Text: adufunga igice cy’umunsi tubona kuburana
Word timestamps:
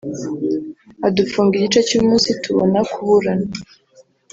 adufunga 1.07 1.53
igice 1.55 1.79
cy’umunsi 1.87 2.29
tubona 2.43 2.79
kuburana 2.91 3.47